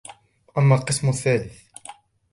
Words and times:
وَأَمَّا 0.57 0.75
الْقِسْمُ 0.75 1.09
الثَّالِثُ 1.09 1.65